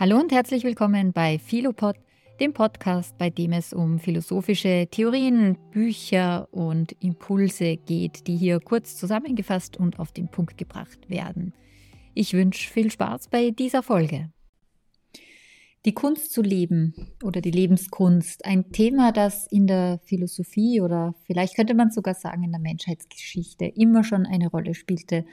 [0.00, 1.96] Hallo und herzlich willkommen bei Philopod,
[2.38, 8.96] dem Podcast, bei dem es um philosophische Theorien, Bücher und Impulse geht, die hier kurz
[8.96, 11.52] zusammengefasst und auf den Punkt gebracht werden.
[12.14, 14.30] Ich wünsche viel Spaß bei dieser Folge.
[15.84, 16.94] Die Kunst zu leben
[17.24, 22.44] oder die Lebenskunst, ein Thema, das in der Philosophie oder vielleicht könnte man sogar sagen
[22.44, 25.24] in der Menschheitsgeschichte immer schon eine Rolle spielte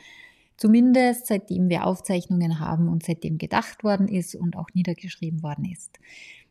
[0.58, 6.00] Zumindest seitdem wir Aufzeichnungen haben und seitdem gedacht worden ist und auch niedergeschrieben worden ist.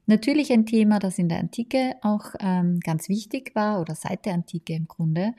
[0.06, 4.34] Natürlich ein Thema, das in der Antike auch ähm, ganz wichtig war oder seit der
[4.34, 5.32] Antike im Grunde.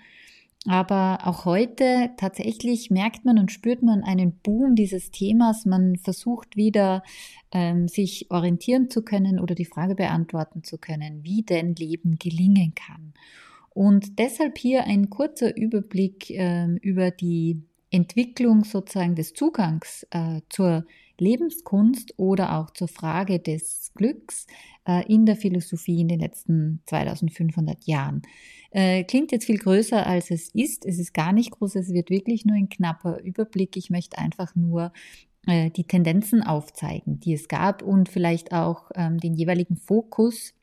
[0.67, 5.65] Aber auch heute tatsächlich merkt man und spürt man einen Boom dieses Themas.
[5.65, 7.03] Man versucht wieder,
[7.51, 12.73] ähm, sich orientieren zu können oder die Frage beantworten zu können, wie denn Leben gelingen
[12.73, 13.13] kann.
[13.69, 17.61] Und deshalb hier ein kurzer Überblick ähm, über die
[17.95, 20.85] Entwicklung sozusagen des Zugangs äh, zur
[21.17, 24.47] Lebenskunst oder auch zur Frage des Glücks
[24.85, 28.21] äh, in der Philosophie in den letzten 2500 Jahren.
[28.71, 30.85] Äh, klingt jetzt viel größer, als es ist.
[30.85, 33.77] Es ist gar nicht groß, es wird wirklich nur ein knapper Überblick.
[33.77, 34.91] Ich möchte einfach nur
[35.47, 40.53] äh, die Tendenzen aufzeigen, die es gab und vielleicht auch ähm, den jeweiligen Fokus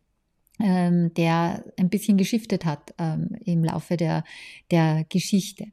[0.62, 4.24] ähm, der ein bisschen geschiftet hat ähm, im Laufe der,
[4.70, 5.66] der Geschichte.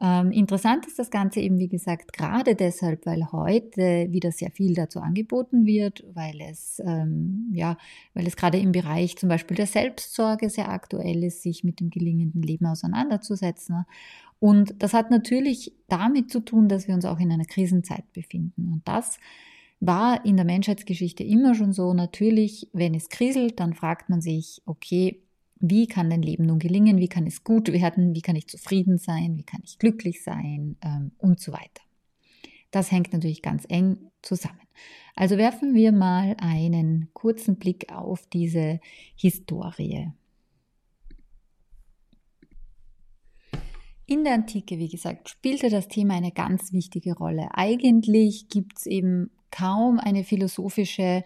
[0.00, 4.74] Ähm, interessant ist das Ganze eben, wie gesagt, gerade deshalb, weil heute wieder sehr viel
[4.74, 7.76] dazu angeboten wird, weil es, ähm, ja,
[8.12, 11.90] weil es gerade im Bereich zum Beispiel der Selbstsorge sehr aktuell ist, sich mit dem
[11.90, 13.84] gelingenden Leben auseinanderzusetzen.
[14.40, 18.72] Und das hat natürlich damit zu tun, dass wir uns auch in einer Krisenzeit befinden.
[18.72, 19.18] Und das
[19.80, 21.94] war in der Menschheitsgeschichte immer schon so.
[21.94, 25.23] Natürlich, wenn es kriselt, dann fragt man sich, okay,
[25.70, 28.98] wie kann dein Leben nun gelingen, wie kann es gut werden, wie kann ich zufrieden
[28.98, 31.82] sein, wie kann ich glücklich sein ähm, und so weiter.
[32.70, 34.58] Das hängt natürlich ganz eng zusammen.
[35.14, 38.80] Also werfen wir mal einen kurzen Blick auf diese
[39.16, 40.10] Historie.
[44.06, 47.48] In der Antike, wie gesagt, spielte das Thema eine ganz wichtige Rolle.
[47.54, 51.24] Eigentlich gibt es eben kaum eine philosophische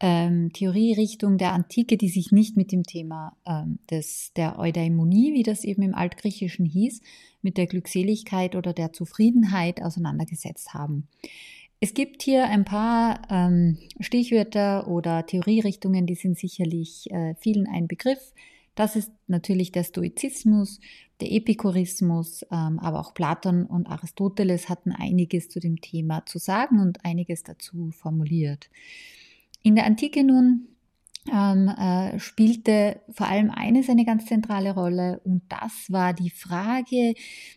[0.00, 5.42] ähm, Theorierichtung der Antike, die sich nicht mit dem Thema ähm, des, der Eudaimonie, wie
[5.42, 7.00] das eben im Altgriechischen hieß,
[7.42, 11.08] mit der Glückseligkeit oder der Zufriedenheit auseinandergesetzt haben.
[11.80, 17.86] Es gibt hier ein paar ähm, Stichwörter oder Theorierichtungen, die sind sicherlich äh, vielen ein
[17.86, 18.32] Begriff.
[18.74, 20.80] Das ist natürlich der Stoizismus,
[21.20, 26.80] der Epikurismus, ähm, aber auch Platon und Aristoteles hatten einiges zu dem Thema zu sagen
[26.80, 28.70] und einiges dazu formuliert.
[29.62, 30.68] In der Antike nun
[31.32, 37.14] ähm, äh, spielte vor allem eines eine ganz zentrale Rolle und das war die Frage,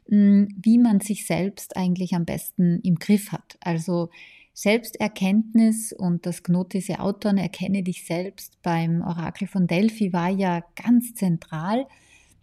[0.08, 3.58] mh, hm, wie man sich selbst eigentlich am besten im Griff hat.
[3.62, 4.10] Also
[4.54, 11.14] Selbsterkenntnis und das Gnotische Auton erkenne dich selbst beim Orakel von Delphi war ja ganz
[11.14, 11.88] zentral.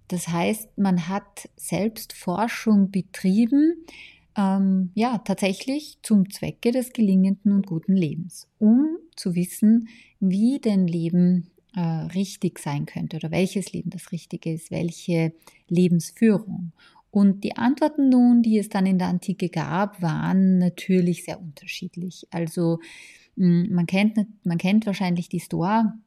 [0.08, 3.84] Das heißt, man hat Selbstforschung betrieben,
[4.38, 9.88] ähm, ja, tatsächlich zum Zwecke des gelingenden und guten Lebens, um zu wissen,
[10.20, 15.32] wie denn Leben äh, richtig sein könnte oder welches Leben das Richtige ist, welche
[15.68, 16.72] Lebensführung.
[17.10, 22.28] Und die Antworten nun, die es dann in der Antike gab, waren natürlich sehr unterschiedlich.
[22.30, 22.78] Also
[23.36, 25.98] hm, man kennt, man kennt wahrscheinlich die Stoa,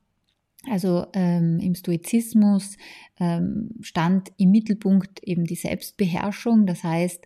[0.69, 2.77] also ähm, im Stoizismus
[3.19, 7.25] ähm, stand im Mittelpunkt eben die Selbstbeherrschung, das heißt,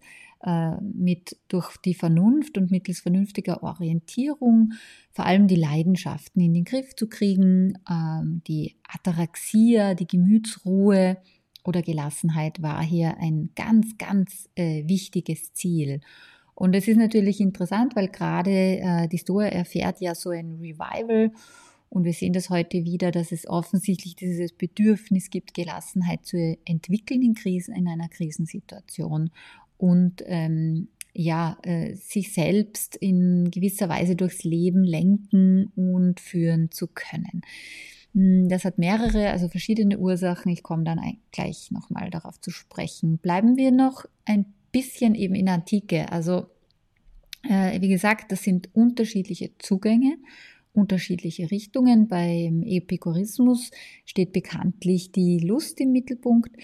[0.81, 4.73] mit durch die Vernunft und mittels vernünftiger Orientierung
[5.11, 11.17] vor allem die Leidenschaften in den Griff zu kriegen, ähm, die Ataraxia, die Gemütsruhe
[11.63, 16.01] oder Gelassenheit war hier ein ganz, ganz äh, wichtiges Ziel.
[16.53, 21.31] Und es ist natürlich interessant, weil gerade äh, die Stoa erfährt ja so ein Revival
[21.89, 27.21] und wir sehen das heute wieder, dass es offensichtlich dieses Bedürfnis gibt, Gelassenheit zu entwickeln
[27.21, 29.29] in Krisen, in einer Krisensituation
[29.77, 36.87] und ähm, ja, äh, sich selbst in gewisser Weise durchs Leben lenken und führen zu
[36.87, 37.41] können.
[38.13, 40.51] Hm, das hat mehrere, also verschiedene Ursachen.
[40.51, 40.99] Ich komme dann
[41.31, 43.17] gleich nochmal darauf zu sprechen.
[43.17, 46.11] Bleiben wir noch ein bisschen eben in der Antike.
[46.11, 46.47] Also,
[47.43, 50.17] äh, wie gesagt, das sind unterschiedliche Zugänge
[50.75, 52.07] unterschiedliche Richtungen.
[52.07, 53.71] Beim Epikurismus
[54.05, 56.55] steht bekanntlich die Lust im Mittelpunkt,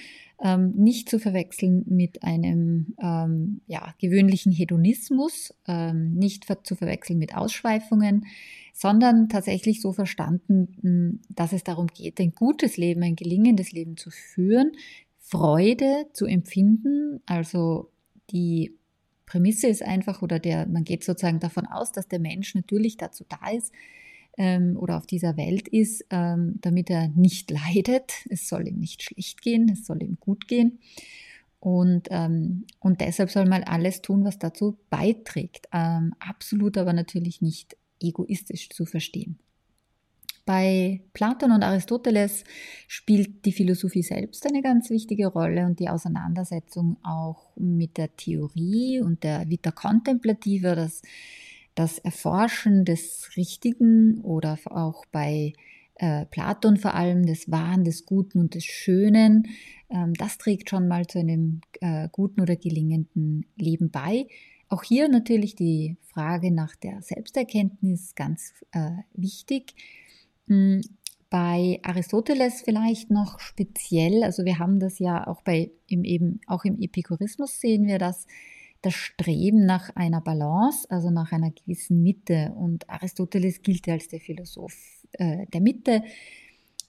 [0.44, 7.36] ähm, nicht zu verwechseln mit einem ähm, ja, gewöhnlichen Hedonismus, ähm, nicht zu verwechseln mit
[7.36, 8.25] Ausschweifungen,
[8.74, 13.98] sondern tatsächlich so verstanden, hm, dass es darum geht, ein gutes Leben, ein gelingendes Leben
[13.98, 14.72] zu führen,
[15.19, 17.92] Freude zu empfinden, also
[18.31, 18.78] die
[19.31, 23.24] Prämisse ist einfach, oder der, man geht sozusagen davon aus, dass der Mensch natürlich dazu
[23.30, 23.72] da ist
[24.38, 28.12] ähm, oder auf dieser Welt ist, ähm, damit er nicht leidet.
[28.30, 30.80] Es soll ihm nicht schlecht gehen, es soll ihm gut gehen.
[31.62, 35.69] Und, ähm, und deshalb soll man alles tun, was dazu beiträgt.
[35.72, 39.39] Ähm, absolut aber natürlich nicht egoistisch zu verstehen.
[40.51, 42.44] Bei Platon und Aristoteles
[42.86, 49.00] spielt die Philosophie selbst eine ganz wichtige Rolle und die Auseinandersetzung auch mit der Theorie
[49.00, 51.03] und der Vita Contemplativa, das,
[51.74, 55.53] das Erforschen des Richtigen oder auch bei
[55.95, 59.48] äh, Platon vor allem des Wahren, des Guten und des Schönen.
[59.89, 64.27] Ähm, das trägt schon mal zu einem äh, guten oder gelingenden Leben bei.
[64.68, 69.75] Auch hier natürlich die Frage nach der Selbsterkenntnis ganz äh, wichtig.
[70.47, 70.81] Hm,
[71.29, 76.65] bei Aristoteles vielleicht noch speziell, also wir haben das ja auch bei im eben auch
[76.65, 78.27] im Epikurismus sehen wir das
[78.81, 84.19] das Streben nach einer Balance, also nach einer gewissen Mitte und Aristoteles gilt als der
[84.19, 84.75] Philosoph
[85.13, 86.03] äh, der Mitte,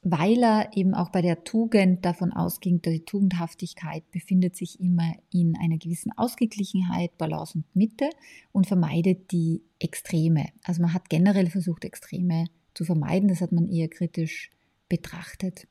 [0.02, 5.12] weil er eben auch bei der Tugend davon ausging, dass die Tugendhaftigkeit befindet sich immer
[5.32, 8.10] in einer gewissen Ausgeglichenheit, Balance und Mitte
[8.50, 10.46] und vermeidet die Extreme.
[10.64, 13.28] Also man hat generell versucht, Extreme zu vermeiden.
[13.28, 14.50] Das hat man eher kritisch
[14.88, 15.66] betrachtet.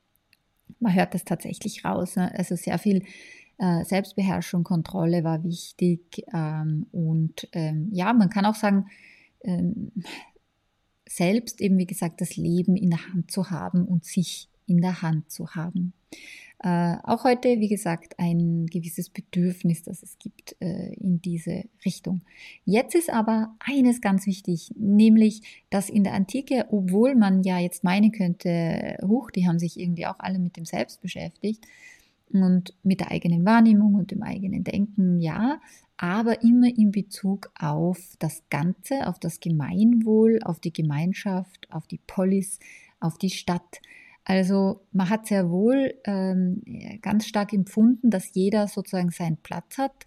[0.80, 2.16] Man hört das tatsächlich raus.
[2.16, 2.32] Ne?
[2.36, 3.04] Also sehr viel
[3.58, 6.24] äh, Selbstbeherrschung, Kontrolle war wichtig.
[6.32, 8.86] Ähm, und ähm, ja, man kann auch sagen,
[9.44, 9.92] ähm,
[11.08, 15.02] selbst eben, wie gesagt, das Leben in der Hand zu haben und sich in der
[15.02, 15.92] Hand zu haben.
[16.62, 22.22] Äh, auch heute, wie gesagt, ein gewisses Bedürfnis, das es gibt äh, in diese Richtung.
[22.64, 27.82] Jetzt ist aber eines ganz wichtig, nämlich, dass in der Antike, obwohl man ja jetzt
[27.82, 31.66] meinen könnte, huch, die haben sich irgendwie auch alle mit dem Selbst beschäftigt
[32.32, 35.60] und mit der eigenen Wahrnehmung und dem eigenen Denken, ja,
[35.96, 42.00] aber immer in Bezug auf das Ganze, auf das Gemeinwohl, auf die Gemeinschaft, auf die
[42.06, 42.60] Polis,
[43.00, 43.80] auf die Stadt.
[44.24, 46.62] Also man hat sehr wohl ähm,
[47.02, 50.06] ganz stark empfunden, dass jeder sozusagen seinen Platz hat.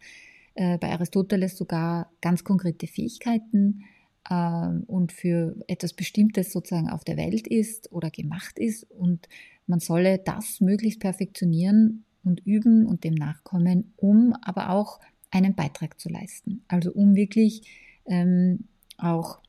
[0.53, 3.83] Äh, bei Aristoteles sogar ganz konkrete Fähigkeiten
[4.29, 8.89] äh, und für etwas Bestimmtes sozusagen auf der Welt ist oder gemacht ist.
[8.89, 9.27] Und
[9.67, 15.99] man solle das möglichst perfektionieren und üben und dem nachkommen, um aber auch einen Beitrag
[15.99, 16.63] zu leisten.
[16.69, 17.63] Also um wirklich
[18.05, 18.65] ähm,
[18.97, 19.39] auch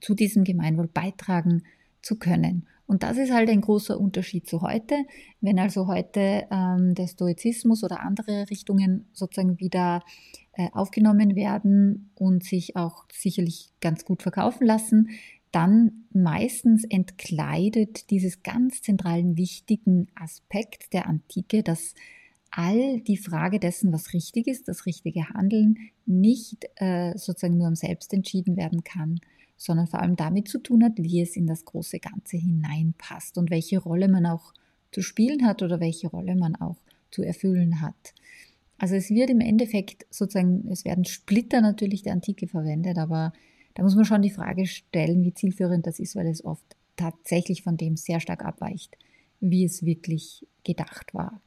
[0.00, 1.64] zu diesem Gemeinwohl beitragen
[2.02, 2.68] zu können.
[2.86, 4.94] Und das ist halt ein großer Unterschied zu heute.
[5.40, 10.02] Wenn also heute ähm, der Stoizismus oder andere Richtungen sozusagen wieder
[10.52, 15.10] äh, aufgenommen werden und sich auch sicherlich ganz gut verkaufen lassen,
[15.50, 21.94] dann meistens entkleidet dieses ganz zentralen wichtigen Aspekt der Antike, dass
[22.50, 27.74] all die Frage dessen, was richtig ist, das richtige Handeln, nicht äh, sozusagen nur am
[27.74, 29.20] Selbst entschieden werden kann,
[29.56, 33.50] sondern vor allem damit zu tun hat, wie es in das große Ganze hineinpasst und
[33.50, 34.52] welche Rolle man auch
[34.92, 36.76] zu spielen hat oder welche Rolle man auch
[37.10, 38.14] zu erfüllen hat.
[38.78, 43.32] Also es wird im Endeffekt sozusagen, es werden Splitter natürlich der Antike verwendet, aber
[43.74, 46.64] da muss man schon die Frage stellen, wie zielführend das ist, weil es oft
[46.96, 48.96] tatsächlich von dem sehr stark abweicht,
[49.40, 51.40] wie es wirklich gedacht war.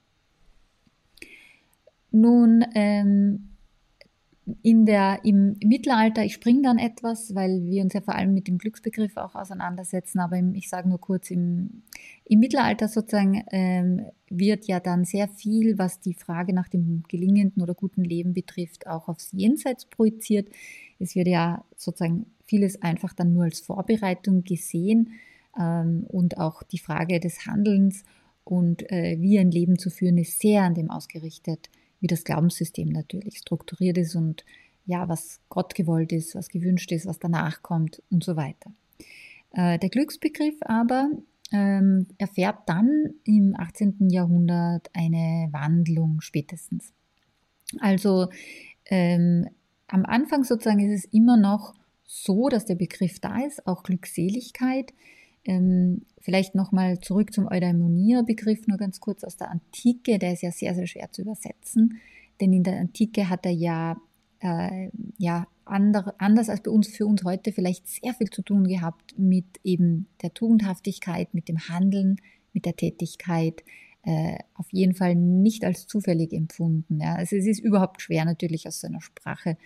[2.11, 3.48] Nun, ähm,
[4.61, 8.47] in der, im Mittelalter, ich springe dann etwas, weil wir uns ja vor allem mit
[8.47, 11.83] dem Glücksbegriff auch auseinandersetzen, aber im, ich sage nur kurz, im,
[12.25, 17.61] im Mittelalter sozusagen ähm, wird ja dann sehr viel, was die Frage nach dem gelingenden
[17.61, 20.47] oder guten Leben betrifft, auch aufs Jenseits projiziert.
[20.99, 25.11] Es wird ja sozusagen vieles einfach dann nur als Vorbereitung gesehen
[25.59, 28.03] ähm, und auch die Frage des Handelns
[28.43, 31.69] und äh, wie ein Leben zu führen ist sehr an dem ausgerichtet,
[31.99, 34.45] wie das Glaubenssystem natürlich strukturiert ist und
[34.85, 38.71] ja, was Gott gewollt ist, was gewünscht ist, was danach kommt und so weiter.
[39.51, 41.11] Äh, der Glücksbegriff aber
[41.51, 44.09] ähm, erfährt dann im 18.
[44.09, 46.93] Jahrhundert eine Wandlung spätestens.
[47.79, 48.29] Also
[48.85, 49.47] ähm,
[49.87, 51.73] am Anfang sozusagen ist es immer noch
[52.05, 54.93] so, dass der Begriff da ist, auch Glückseligkeit.
[55.49, 60.19] Ähm, vielleicht nochmal zurück zum Eudaimonia-Begriff, nur ganz kurz aus der Antike.
[60.19, 61.99] Der ist ja sehr, sehr schwer zu übersetzen,
[62.39, 63.97] denn in der Antike hat er ja,
[64.41, 68.67] äh, ja andere, anders als bei uns, für uns heute vielleicht sehr viel zu tun
[68.67, 72.17] gehabt mit eben der Tugendhaftigkeit, mit dem Handeln,
[72.53, 73.63] mit der Tätigkeit.
[74.03, 77.01] Äh, auf jeden Fall nicht als zufällig empfunden.
[77.01, 77.15] Ja.
[77.15, 79.57] Also es ist überhaupt schwer natürlich aus seiner Sprache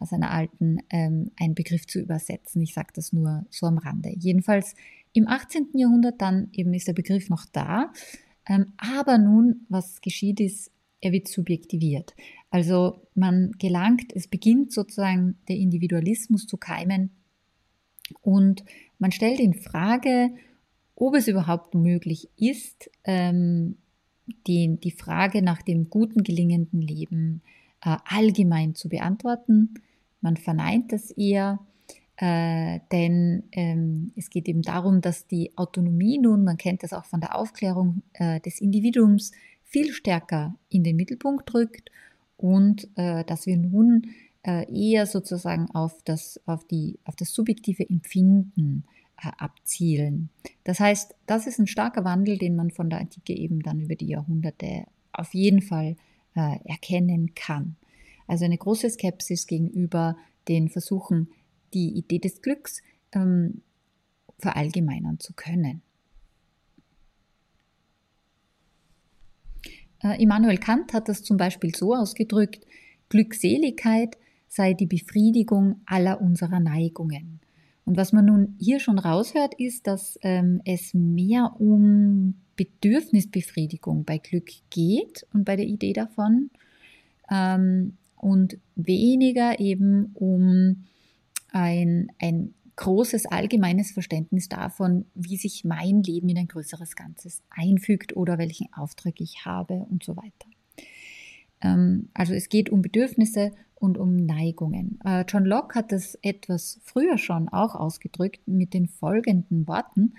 [0.00, 2.62] aus einer alten ähm, einen Begriff zu übersetzen.
[2.62, 4.12] Ich sage das nur so am Rande.
[4.16, 4.74] Jedenfalls
[5.12, 5.68] im 18.
[5.74, 7.92] Jahrhundert dann eben ist der Begriff noch da.
[8.46, 12.14] Ähm, aber nun, was geschieht ist, er wird subjektiviert.
[12.50, 17.10] Also man gelangt, es beginnt sozusagen der Individualismus zu keimen
[18.22, 18.64] und
[18.98, 20.30] man stellt in Frage,
[20.94, 23.76] ob es überhaupt möglich ist, ähm,
[24.46, 27.42] die, Frage nach dem guten, gelingenden Leben
[27.82, 29.74] äh, allgemein zu beantworten.
[30.20, 31.60] Man verneint das eher,
[32.20, 37.04] äh, denn ähm, es geht eben darum, dass die Autonomie nun, man kennt das auch
[37.04, 39.30] von der Aufklärung äh, des Individuums,
[39.62, 41.92] viel stärker in den Mittelpunkt rückt
[42.36, 44.08] und äh, dass wir nun
[44.42, 48.84] äh, eher sozusagen auf das, auf die, auf das subjektive Empfinden
[49.22, 50.30] äh, abzielen.
[50.64, 53.94] Das heißt, das ist ein starker Wandel, den man von der Antike eben dann über
[53.94, 55.96] die Jahrhunderte auf jeden Fall
[56.34, 57.76] äh, erkennen kann.
[58.26, 60.16] Also eine große Skepsis gegenüber
[60.48, 61.28] den Versuchen,
[61.74, 62.82] die Idee des Glücks
[63.12, 63.62] ähm,
[64.38, 65.82] verallgemeinern zu können.
[70.02, 72.66] Äh, Immanuel Kant hat das zum Beispiel so ausgedrückt,
[73.08, 74.16] Glückseligkeit
[74.48, 77.40] sei die Befriedigung aller unserer Neigungen.
[77.84, 84.18] Und was man nun hier schon raushört, ist, dass ähm, es mehr um Bedürfnisbefriedigung bei
[84.18, 86.50] Glück geht und bei der Idee davon
[87.30, 90.84] ähm, und weniger eben um
[91.52, 98.16] ein, ein großes allgemeines Verständnis davon, wie sich mein Leben in ein größeres Ganzes einfügt
[98.16, 100.48] oder welchen Auftrag ich habe und so weiter.
[101.60, 105.00] Ähm, also es geht um Bedürfnisse und um Neigungen.
[105.04, 110.14] Äh, John Locke hat das etwas früher schon auch ausgedrückt mit den folgenden Worten.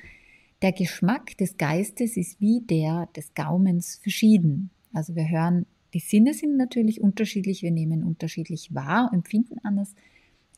[0.62, 4.70] Der Geschmack des Geistes ist wie der des Gaumens verschieden.
[4.94, 9.96] Also wir hören, die Sinne sind natürlich unterschiedlich, wir nehmen unterschiedlich wahr, empfinden anders,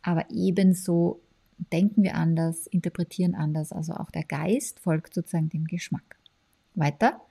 [0.01, 1.21] aber ebenso
[1.71, 3.71] denken wir anders, interpretieren anders.
[3.71, 6.17] Also auch der Geist folgt sozusagen dem Geschmack.
[6.73, 7.21] Weiter.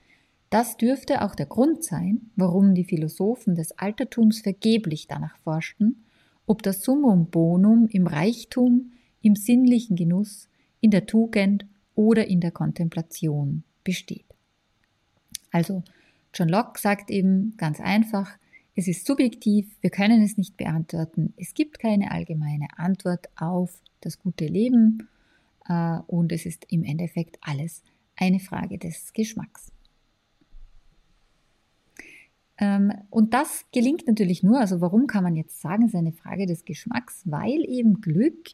[0.50, 6.04] Das dürfte auch der Grund sein, warum die Philosophen des Altertums vergeblich danach forschten,
[6.46, 10.48] ob das Summum bonum im Reichtum, im sinnlichen Genuss,
[10.80, 14.24] in der Tugend oder in der Kontemplation besteht.
[15.52, 15.82] Also
[16.34, 18.32] John Locke sagt eben ganz einfach,
[18.74, 21.34] es ist subjektiv, wir können es nicht beantworten.
[21.36, 25.08] Es gibt keine allgemeine Antwort auf das gute Leben
[25.68, 27.82] äh, und es ist im Endeffekt alles
[28.16, 29.72] eine Frage des Geschmacks.
[32.58, 36.12] Ähm, und das gelingt natürlich nur, also warum kann man jetzt sagen, es ist eine
[36.12, 38.50] Frage des Geschmacks, weil eben Glück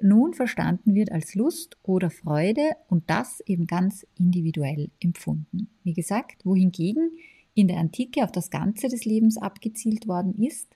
[0.00, 5.68] nun verstanden wird als Lust oder Freude und das eben ganz individuell empfunden.
[5.82, 7.10] Wie gesagt, wohingegen
[7.54, 10.68] in der Antike auf das Ganze des Lebens abgezielt worden ist,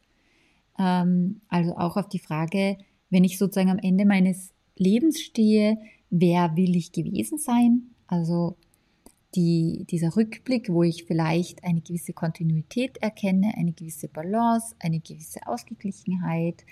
[0.79, 2.79] ähm, also auch auf die Frage,
[3.11, 5.79] wenn ich sozusagen am Ende meines Lebens stehe,
[6.11, 7.91] wer will ich gewesen sein?
[8.07, 8.57] Also
[9.35, 15.47] die, dieser Rückblick, wo ich vielleicht eine gewisse Kontinuität erkenne, eine gewisse Balance, eine gewisse
[15.47, 16.65] Ausgeglichenheit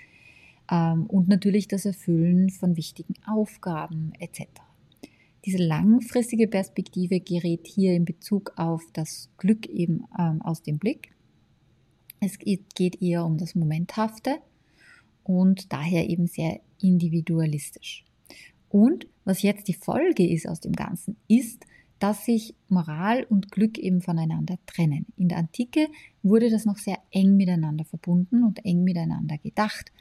[0.71, 4.47] ähm, und natürlich das Erfüllen von wichtigen Aufgaben etc.
[5.45, 11.13] Diese langfristige Perspektive gerät hier in Bezug auf das Glück eben ähm, aus dem Blick.
[12.19, 14.37] Es geht eher um das Momenthafte
[15.23, 18.05] und daher eben sehr individualistisch.
[18.69, 21.65] Und was jetzt die Folge ist aus dem Ganzen, ist,
[21.99, 25.05] dass sich Moral und Glück eben voneinander trennen.
[25.15, 25.87] In der Antike
[26.21, 29.91] wurde das noch sehr eng miteinander verbunden und eng miteinander gedacht.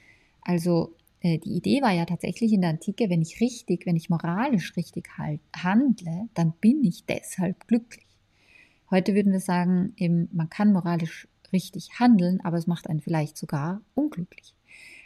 [0.40, 4.76] Also die Idee war ja tatsächlich in der Antike, wenn ich richtig, wenn ich moralisch
[4.76, 8.06] richtig halt, handle, dann bin ich deshalb glücklich.
[8.90, 13.36] Heute würden wir sagen, eben, man kann moralisch richtig handeln, aber es macht einen vielleicht
[13.36, 14.54] sogar unglücklich.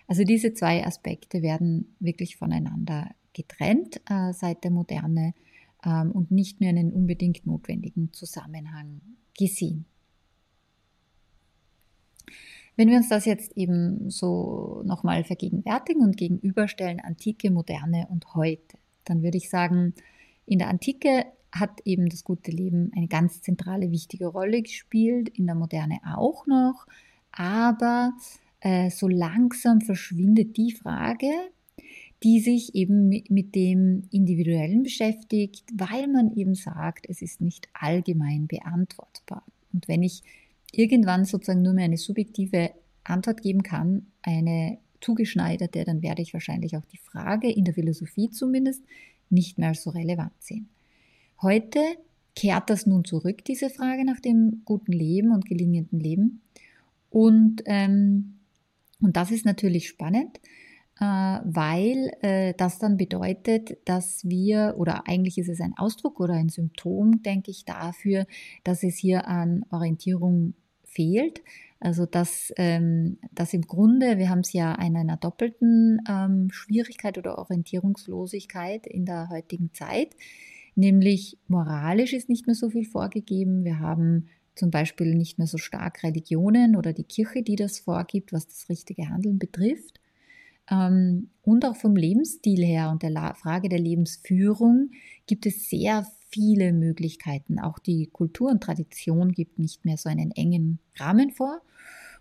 [0.07, 5.35] Also diese zwei Aspekte werden wirklich voneinander getrennt äh, seit der Moderne
[5.85, 9.01] ähm, und nicht mehr einen unbedingt notwendigen Zusammenhang
[9.37, 9.85] gesehen.
[12.77, 18.79] Wenn wir uns das jetzt eben so nochmal vergegenwärtigen und gegenüberstellen, Antike, Moderne und heute,
[19.05, 19.95] dann würde ich sagen,
[20.45, 25.47] in der Antike hat eben das gute Leben eine ganz zentrale, wichtige Rolle gespielt, in
[25.47, 26.87] der Moderne auch noch,
[27.33, 28.13] aber
[28.61, 31.31] äh, so langsam verschwindet die Frage,
[32.23, 38.47] die sich eben mit dem Individuellen beschäftigt, weil man eben sagt, es ist nicht allgemein
[38.47, 39.45] beantwortbar.
[39.73, 40.23] Und wenn ich
[40.79, 42.71] irgendwann sozusagen nur mehr eine subjektive
[43.05, 48.31] Antwort geben kann, eine zugeschneiderte, dann werde ich wahrscheinlich auch die Frage, in der Philosophie
[48.31, 48.83] zumindest,
[49.31, 50.69] nicht mehr so relevant sehen.
[51.43, 51.81] Heute
[52.35, 56.43] kehrt das nun zurück, diese Frage nach dem guten Leben und gelingenden Leben.
[57.11, 58.37] Und, ähm,
[59.01, 60.39] und das ist natürlich spannend,
[61.01, 66.35] äh, weil äh, das dann bedeutet, dass wir, oder eigentlich ist es ein Ausdruck oder
[66.35, 68.27] ein Symptom, denke ich, dafür,
[68.65, 70.55] dass es hier an Orientierung
[70.97, 71.43] fehlt.
[71.79, 77.19] Also dass, ähm, dass im Grunde, wir haben es ja in einer doppelten ähm, Schwierigkeit
[77.19, 80.17] oder Orientierungslosigkeit in der heutigen Zeit,
[80.75, 83.65] nämlich moralisch ist nicht mehr so viel vorgegeben.
[83.65, 88.33] Wir haben zum Beispiel nicht mehr so stark Religionen oder die Kirche, die das vorgibt,
[88.33, 90.01] was das richtige Handeln betrifft.
[90.71, 94.91] Ähm, und auch vom Lebensstil her und der Frage der Lebensführung
[95.27, 97.59] gibt es sehr viele Möglichkeiten.
[97.59, 101.63] Auch die Kultur und Tradition gibt nicht mehr so einen engen Rahmen vor.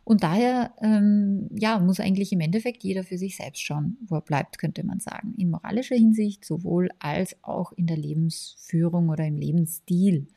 [0.05, 4.21] Und daher ähm, ja, muss eigentlich im Endeffekt jeder für sich selbst schauen, wo er
[4.21, 5.33] bleibt, könnte man sagen.
[5.37, 10.27] In moralischer Hinsicht sowohl als auch in der Lebensführung oder im Lebensstil.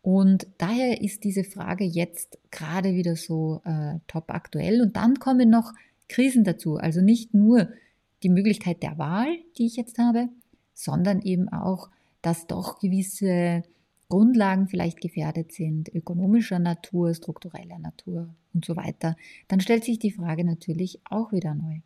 [0.00, 4.80] Und daher ist diese Frage jetzt gerade wieder so äh, top aktuell.
[4.80, 5.74] Und dann kommen noch
[6.08, 6.76] Krisen dazu.
[6.76, 7.68] Also nicht nur
[8.22, 10.28] die Möglichkeit der Wahl, die ich jetzt habe,
[10.72, 11.90] sondern eben auch
[12.26, 13.62] dass doch gewisse
[14.08, 19.16] Grundlagen vielleicht gefährdet sind, ökonomischer Natur, struktureller Natur und so weiter,
[19.46, 21.78] dann stellt sich die Frage natürlich auch wieder neu.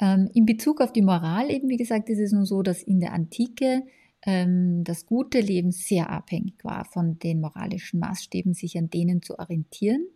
[0.00, 3.00] Ähm, in Bezug auf die Moral eben, wie gesagt, ist es nun so, dass in
[3.00, 3.82] der Antike
[4.24, 9.38] ähm, das gute Leben sehr abhängig war von den moralischen Maßstäben, sich an denen zu
[9.38, 10.06] orientieren,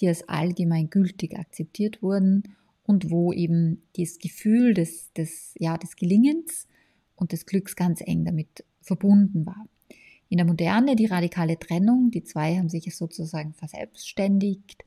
[0.00, 2.42] die als allgemein gültig akzeptiert wurden
[2.82, 6.66] und wo eben das Gefühl des, des, ja, des Gelingens
[7.20, 9.66] und des Glücks ganz eng damit verbunden war.
[10.28, 14.84] In der Moderne die radikale Trennung, die zwei haben sich sozusagen verselbstständigt.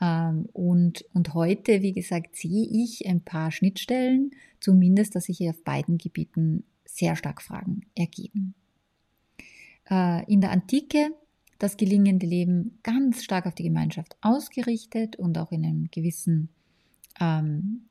[0.00, 5.50] Ähm, und, und heute, wie gesagt, sehe ich ein paar Schnittstellen, zumindest, dass sich hier
[5.50, 8.54] auf beiden Gebieten sehr stark Fragen ergeben.
[9.90, 11.10] Äh, in der Antike
[11.58, 16.50] das gelingende Leben ganz stark auf die Gemeinschaft ausgerichtet und auch in einem gewissen
[17.20, 17.86] ähm,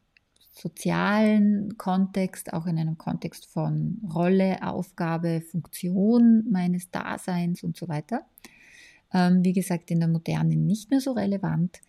[0.53, 8.25] sozialen Kontext, auch in einem Kontext von Rolle, Aufgabe, Funktion meines Daseins und so weiter.
[9.11, 11.81] Ähm, wie gesagt, in der Moderne nicht mehr so relevant.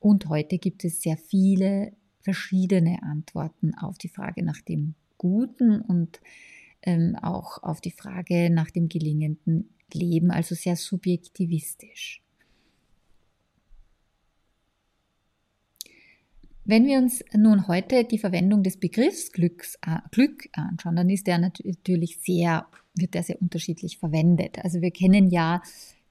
[0.00, 6.20] Und heute gibt es sehr viele verschiedene Antworten auf die Frage nach dem Guten und
[6.82, 12.22] ähm, auch auf die Frage nach dem gelingenden Leben, also sehr subjektivistisch.
[16.68, 21.26] Wenn wir uns nun heute die Verwendung des Begriffs Glücks, äh, Glück anschauen, dann ist
[21.26, 24.58] der natürlich sehr, wird der sehr unterschiedlich verwendet.
[24.62, 25.62] Also wir kennen ja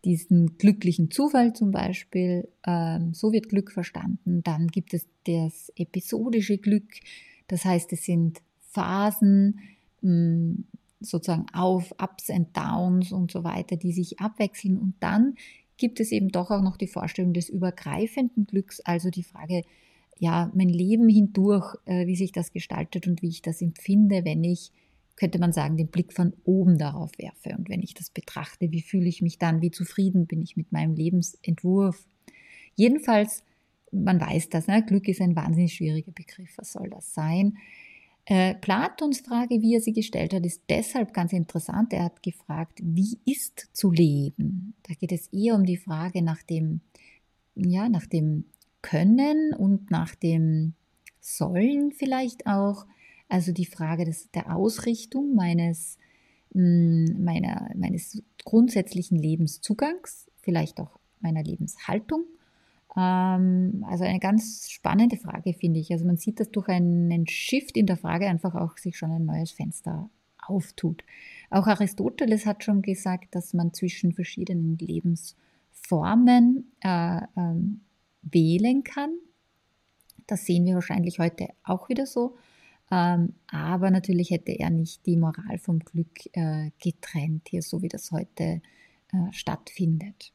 [0.03, 4.41] diesen glücklichen Zufall zum Beispiel, ähm, so wird Glück verstanden.
[4.41, 6.89] Dann gibt es das episodische Glück,
[7.47, 8.41] das heißt, es sind
[8.71, 9.59] Phasen,
[10.01, 10.65] mh, hm,
[10.99, 14.79] sozusagen auf, Ups and Downs und so weiter, die sich abwechseln.
[14.79, 15.35] Und dann
[15.77, 19.61] gibt es eben doch auch noch die Vorstellung des übergreifenden Glücks, also die Frage,
[20.19, 24.43] ja, mein Leben hindurch, äh, wie sich das gestaltet und wie ich das empfinde, wenn
[24.43, 24.71] ich,
[25.15, 27.55] könnte man sagen, den Blick von oben darauf werfe.
[27.57, 30.71] Und wenn ich das betrachte, wie fühle ich mich dann, wie zufrieden bin ich mit
[30.71, 32.05] meinem Lebensentwurf.
[32.75, 33.43] Jedenfalls,
[33.91, 34.83] man weiß das, ne?
[34.85, 36.57] Glück ist ein wahnsinnig schwieriger Begriff.
[36.57, 37.57] Was soll das sein?
[38.25, 41.93] Äh, Platons Frage, wie er sie gestellt hat, ist deshalb ganz interessant.
[41.93, 44.73] Er hat gefragt, wie ist zu leben?
[44.83, 46.81] Da geht es eher um die Frage nach dem,
[47.55, 48.43] ja, nach dem
[48.87, 50.73] können und nach dem
[51.19, 52.85] Sollen vielleicht auch.
[53.27, 55.97] Also die Frage des, der Ausrichtung meines,
[56.53, 62.23] mm, meiner, meines grundsätzlichen Lebenszugangs, vielleicht auch meiner Lebenshaltung.
[62.95, 65.91] Ähm, also eine ganz spannende Frage, finde ich.
[65.91, 69.25] Also man sieht, dass durch einen Shift in der Frage einfach auch sich schon ein
[69.25, 70.09] neues Fenster
[70.47, 71.03] auftut.
[71.49, 77.81] Auch Aristoteles hat schon gesagt, dass man zwischen verschiedenen Lebensformen äh, ähm,
[78.21, 79.17] wählen kann.
[80.25, 82.35] Das sehen wir wahrscheinlich heute auch wieder so.
[82.91, 87.89] Ähm, aber natürlich hätte er nicht die Moral vom Glück äh, getrennt, hier so wie
[87.89, 88.61] das heute
[89.11, 90.31] äh, stattfindet.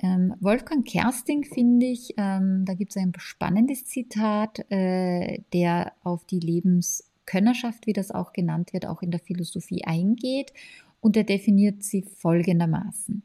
[0.00, 6.24] Ähm, Wolfgang Kersting finde ich, ähm, da gibt es ein spannendes Zitat, äh, der auf
[6.24, 10.52] die Lebenskönnerschaft, wie das auch genannt wird, auch in der Philosophie eingeht
[11.00, 13.22] und er definiert sie folgendermaßen.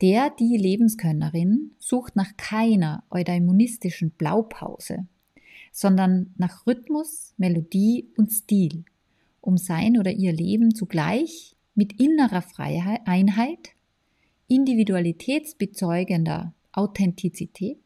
[0.00, 5.06] Der, die Lebenskönnerin sucht nach keiner eudaimonistischen Blaupause,
[5.72, 8.84] sondern nach Rhythmus, Melodie und Stil,
[9.40, 13.70] um sein oder ihr Leben zugleich mit innerer Freiheit, Einheit,
[14.48, 17.78] individualitätsbezeugender Authentizität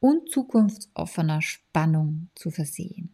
[0.00, 3.10] und zukunftsoffener Spannung zu versehen.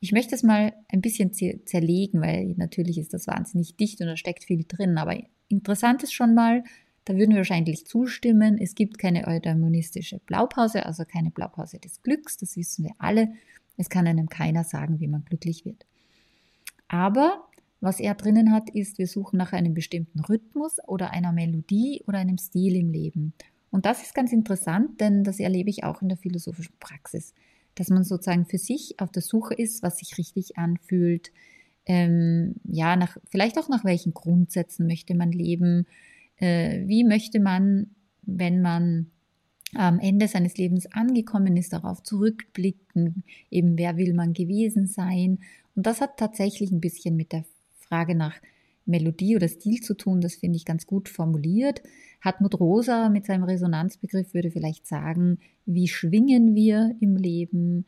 [0.00, 4.16] Ich möchte es mal ein bisschen zerlegen, weil natürlich ist das wahnsinnig dicht und da
[4.16, 6.64] steckt viel drin, aber interessant ist schon mal,
[7.04, 8.58] da würden wir wahrscheinlich zustimmen.
[8.58, 13.32] Es gibt keine eudaimonistische Blaupause, also keine Blaupause des Glücks, das wissen wir alle.
[13.76, 15.86] Es kann einem keiner sagen, wie man glücklich wird.
[16.88, 17.48] Aber
[17.80, 22.18] Was er drinnen hat, ist, wir suchen nach einem bestimmten Rhythmus oder einer Melodie oder
[22.18, 23.32] einem Stil im Leben.
[23.70, 27.34] Und das ist ganz interessant, denn das erlebe ich auch in der philosophischen Praxis,
[27.76, 31.32] dass man sozusagen für sich auf der Suche ist, was sich richtig anfühlt,
[31.86, 35.86] ähm, ja, nach, vielleicht auch nach welchen Grundsätzen möchte man leben,
[36.40, 39.10] äh, wie möchte man, wenn man
[39.74, 45.38] am Ende seines Lebens angekommen ist, darauf zurückblicken, eben wer will man gewesen sein.
[45.76, 47.44] Und das hat tatsächlich ein bisschen mit der
[47.78, 48.34] Frage nach
[48.86, 51.82] Melodie oder Stil zu tun, das finde ich ganz gut formuliert.
[52.20, 57.86] Hartmut Rosa mit seinem Resonanzbegriff würde vielleicht sagen, wie schwingen wir im Leben,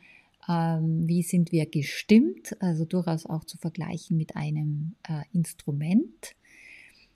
[0.49, 6.35] ähm, wie sind wir gestimmt, also durchaus auch zu vergleichen mit einem äh, Instrument.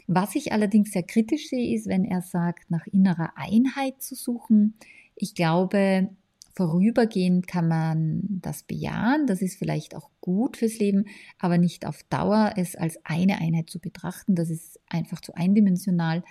[0.06, 4.74] Was ich allerdings sehr kritisch sehe, ist, wenn er sagt, nach innerer Einheit zu suchen.
[5.16, 6.10] Ich glaube,
[6.54, 11.04] vorübergehend kann man das bejahen, das ist vielleicht auch gut fürs Leben,
[11.38, 16.24] aber nicht auf Dauer es als eine Einheit zu betrachten, das ist einfach zu eindimensional.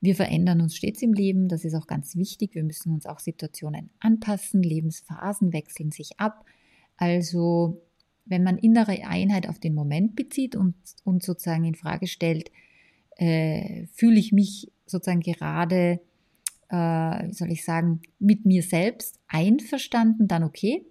[0.00, 2.54] Wir verändern uns stets im Leben, das ist auch ganz wichtig.
[2.54, 6.44] Wir müssen uns auch Situationen anpassen, Lebensphasen wechseln sich ab.
[6.96, 7.80] Also
[8.24, 12.50] wenn man innere Einheit auf den Moment bezieht und, und sozusagen in Frage stellt,
[13.16, 16.00] äh, fühle ich mich sozusagen gerade,
[16.68, 20.84] äh, wie soll ich sagen, mit mir selbst einverstanden, dann okay.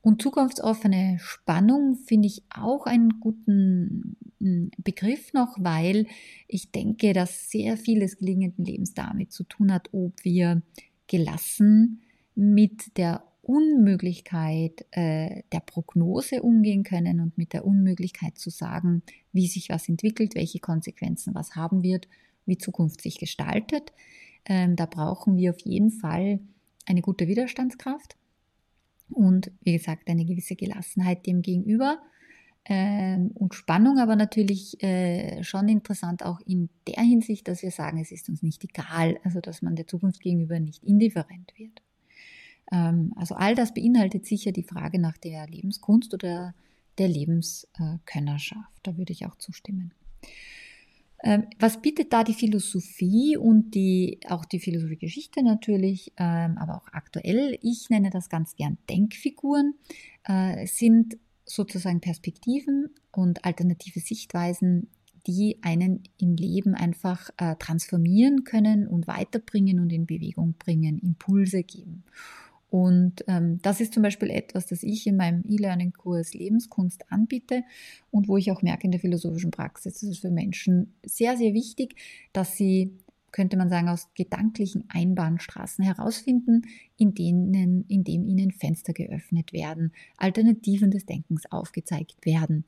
[0.00, 6.06] Und zukunftsoffene Spannung finde ich auch einen guten hm, Begriff noch, weil
[6.46, 10.62] ich denke, dass sehr vieles gelingenden Lebens damit zu tun hat, ob wir
[11.08, 12.02] gelassen
[12.34, 19.46] mit der Unmöglichkeit äh, der Prognose umgehen können und mit der Unmöglichkeit zu sagen, wie
[19.46, 22.08] sich was entwickelt, welche Konsequenzen was haben wird,
[22.44, 23.94] wie Zukunft sich gestaltet.
[24.44, 26.40] Ähm, da brauchen wir auf jeden Fall
[26.84, 28.16] eine gute Widerstandskraft
[29.08, 32.02] und wie gesagt eine gewisse Gelassenheit dem gegenüber
[32.66, 37.98] ähm, und Spannung, aber natürlich äh, schon interessant auch in der Hinsicht, dass wir sagen,
[37.98, 41.80] es ist uns nicht egal, also dass man der Zukunft gegenüber nicht indifferent wird.
[42.70, 46.54] Ähm, also all das beinhaltet sicher die Frage nach der Lebenskunst oder
[46.98, 48.80] der Lebenskönnerschaft.
[48.82, 49.92] Da würde ich auch zustimmen.
[51.24, 56.92] Ähm, was bietet da die Philosophie und die, auch die Philosophiegeschichte natürlich, ähm, aber auch
[56.92, 57.58] aktuell?
[57.60, 59.74] Ich nenne das ganz gern Denkfiguren.
[60.24, 64.88] Äh, sind sozusagen Perspektiven und alternative Sichtweisen,
[65.26, 71.64] die einen im Leben einfach äh, transformieren können und weiterbringen und in Bewegung bringen, Impulse
[71.64, 72.04] geben.
[72.70, 77.64] Und ähm, das ist zum Beispiel etwas, das ich in meinem E-Learning-Kurs Lebenskunst anbiete
[78.10, 81.54] und wo ich auch merke in der philosophischen Praxis, das ist für Menschen sehr, sehr
[81.54, 81.96] wichtig,
[82.34, 82.92] dass sie,
[83.32, 86.62] könnte man sagen, aus gedanklichen Einbahnstraßen herausfinden,
[86.98, 92.66] in denen, in dem ihnen Fenster geöffnet werden, Alternativen des Denkens aufgezeigt werden.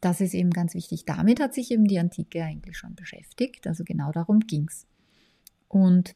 [0.00, 1.04] Das ist eben ganz wichtig.
[1.04, 3.66] Damit hat sich eben die Antike eigentlich schon beschäftigt.
[3.66, 4.86] Also genau darum ging's.
[5.68, 6.14] Und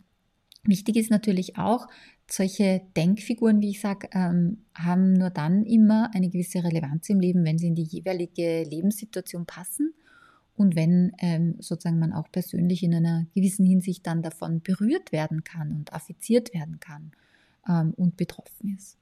[0.65, 1.89] Wichtig ist natürlich auch,
[2.33, 7.45] solche Denkfiguren, wie ich sage, ähm, haben nur dann immer eine gewisse Relevanz im Leben,
[7.45, 9.95] wenn sie in die jeweilige Lebenssituation passen
[10.57, 15.45] und wenn ähm, sozusagen man auch persönlich in einer gewissen Hinsicht dann davon berührt werden
[15.45, 17.13] kann und affiziert werden kann
[17.69, 18.97] ähm, und betroffen ist.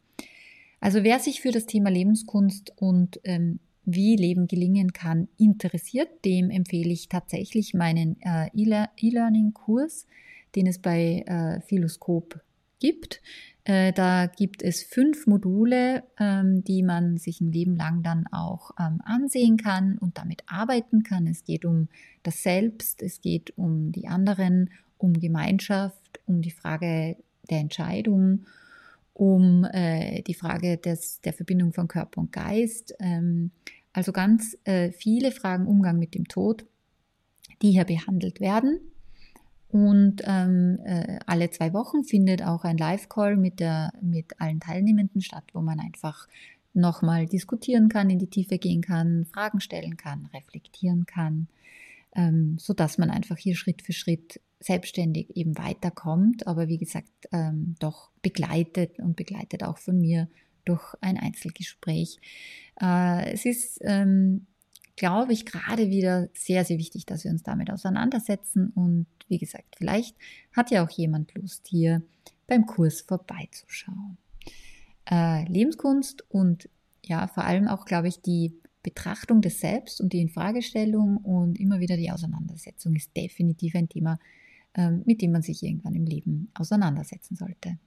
[0.80, 6.50] Also wer sich für das Thema Lebenskunst und ähm, wie Leben gelingen kann interessiert, dem
[6.50, 10.06] empfehle ich tatsächlich meinen äh, E-Learning-Kurs
[10.54, 12.40] den es bei äh, Philoskop
[12.78, 13.20] gibt.
[13.64, 18.70] Äh, da gibt es fünf Module, ähm, die man sich ein Leben lang dann auch
[18.80, 21.26] ähm, ansehen kann und damit arbeiten kann.
[21.26, 21.88] Es geht um
[22.22, 27.16] das Selbst, es geht um die anderen, um Gemeinschaft, um die Frage
[27.50, 28.46] der Entscheidung,
[29.12, 32.94] um äh, die Frage des, der Verbindung von Körper und Geist.
[33.00, 33.50] Ähm,
[33.92, 36.64] also ganz äh, viele Fragen Umgang mit dem Tod,
[37.60, 38.80] die hier behandelt werden.
[39.70, 43.62] Und ähm, äh, alle zwei Wochen findet auch ein Live-Call mit,
[44.00, 46.26] mit allen Teilnehmenden statt, wo man einfach
[46.72, 51.48] nochmal diskutieren kann, in die Tiefe gehen kann, Fragen stellen kann, reflektieren kann,
[52.14, 57.76] ähm, sodass man einfach hier Schritt für Schritt selbstständig eben weiterkommt, aber wie gesagt, ähm,
[57.78, 60.28] doch begleitet und begleitet auch von mir
[60.64, 62.18] durch ein Einzelgespräch.
[62.80, 64.46] Äh, es ist, ähm,
[64.98, 69.76] glaube ich, gerade wieder sehr, sehr wichtig, dass wir uns damit auseinandersetzen und wie gesagt,
[69.78, 70.16] vielleicht
[70.52, 72.02] hat ja auch jemand Lust, hier
[72.48, 74.18] beim Kurs vorbeizuschauen.
[75.08, 76.68] Äh, Lebenskunst und
[77.04, 81.78] ja, vor allem auch, glaube ich, die Betrachtung des Selbst und die Infragestellung und immer
[81.78, 84.18] wieder die Auseinandersetzung ist definitiv ein Thema,
[84.74, 87.78] ähm, mit dem man sich irgendwann im Leben auseinandersetzen sollte.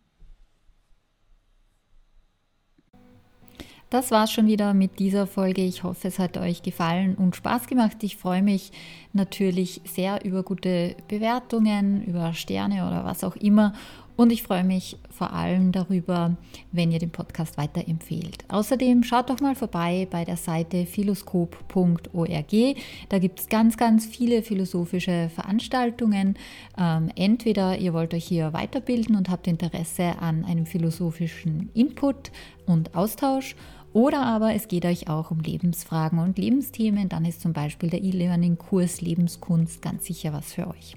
[3.91, 5.61] Das war's schon wieder mit dieser Folge.
[5.63, 7.97] Ich hoffe, es hat euch gefallen und Spaß gemacht.
[8.03, 8.71] Ich freue mich
[9.11, 13.73] natürlich sehr über gute Bewertungen, über Sterne oder was auch immer
[14.21, 16.35] und ich freue mich vor allem darüber,
[16.71, 18.45] wenn ihr den Podcast weiterempfehlt.
[18.49, 22.75] Außerdem schaut doch mal vorbei bei der Seite philoskop.org.
[23.09, 26.35] Da gibt es ganz, ganz viele philosophische Veranstaltungen.
[26.77, 32.31] Ähm, entweder ihr wollt euch hier weiterbilden und habt Interesse an einem philosophischen Input
[32.67, 33.55] und Austausch
[33.93, 38.01] oder aber es geht euch auch um Lebensfragen und Lebensthemen, dann ist zum Beispiel der
[38.01, 40.95] E-Learning-Kurs Lebenskunst ganz sicher was für euch.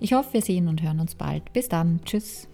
[0.00, 1.52] Ich hoffe, wir sehen und hören uns bald.
[1.52, 2.00] Bis dann.
[2.04, 2.48] Tschüss.